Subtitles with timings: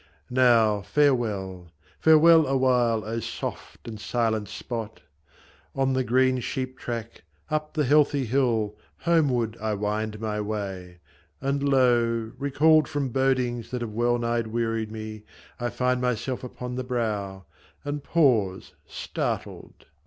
[0.31, 1.69] Now farewell,
[1.99, 5.01] Farewell, awhile, O soft and silent spot!
[5.75, 11.01] On the green sheep track, up the heathy hill, Homeward I wind my way;
[11.39, 12.31] and lo!
[12.39, 15.21] recalled From bodings that have well nigh wearied me,
[15.59, 17.45] I find myself upon the brow,
[17.85, 19.85] and pause Startled